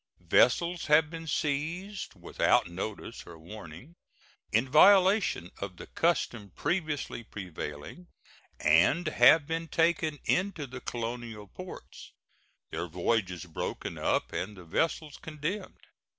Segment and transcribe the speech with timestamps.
[0.31, 3.93] Vessels have been seized without notice or warning,
[4.51, 8.07] in violation of the custom previously prevailing,
[8.59, 12.13] and have been taken into the colonial ports,
[12.71, 15.85] their voyages broken up, and the vessels condemned.